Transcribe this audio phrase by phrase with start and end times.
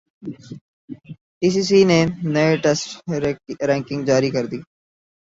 [1.41, 1.99] ئی C C نے
[2.33, 2.87] نئی ٹیسٹ
[3.69, 4.59] رینکنگ جاری کردی